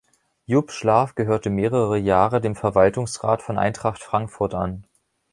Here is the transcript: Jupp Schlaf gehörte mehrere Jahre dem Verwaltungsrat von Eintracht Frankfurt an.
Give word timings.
Jupp 0.47 0.71
Schlaf 0.71 1.13
gehörte 1.13 1.51
mehrere 1.51 1.95
Jahre 1.95 2.41
dem 2.41 2.55
Verwaltungsrat 2.55 3.43
von 3.43 3.59
Eintracht 3.59 4.01
Frankfurt 4.01 4.55
an. 4.55 4.83